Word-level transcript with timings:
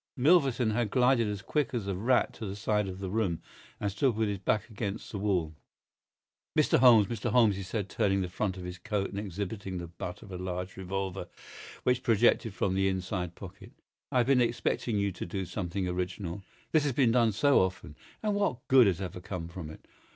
Milverton 0.17 0.71
had 0.71 0.89
glided 0.89 1.27
as 1.27 1.43
quick 1.43 1.75
as 1.75 1.85
a 1.85 1.95
rat 1.95 2.33
to 2.33 2.47
the 2.47 2.55
side 2.55 2.87
of 2.87 2.97
the 2.97 3.09
room, 3.11 3.39
and 3.79 3.91
stood 3.91 4.15
with 4.15 4.29
his 4.29 4.39
back 4.39 4.67
against 4.67 5.11
the 5.11 5.19
wall. 5.19 5.53
"Mr. 6.57 6.79
Holmes, 6.79 7.05
Mr. 7.05 7.29
Holmes," 7.29 7.55
he 7.55 7.61
said, 7.61 7.87
turning 7.87 8.21
the 8.21 8.27
front 8.27 8.57
of 8.57 8.63
his 8.63 8.79
coat 8.79 9.11
and 9.11 9.19
exhibiting 9.19 9.77
the 9.77 9.85
butt 9.85 10.23
of 10.23 10.31
a 10.31 10.39
large 10.39 10.75
revolver, 10.75 11.27
which 11.83 12.01
projected 12.01 12.51
from 12.55 12.73
the 12.73 12.87
inside 12.87 13.35
pocket. 13.35 13.73
"I 14.11 14.17
have 14.17 14.25
been 14.25 14.41
expecting 14.41 14.97
you 14.97 15.11
to 15.11 15.23
do 15.27 15.45
something 15.45 15.87
original. 15.87 16.41
This 16.71 16.81
has 16.81 16.93
been 16.93 17.11
done 17.11 17.31
so 17.31 17.59
often, 17.59 17.95
and 18.23 18.33
what 18.33 18.67
good 18.69 18.87
has 18.87 19.01
ever 19.01 19.19
come 19.21 19.47
from 19.49 19.69
it? 19.69 19.85